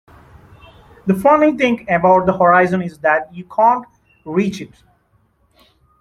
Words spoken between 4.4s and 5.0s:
it.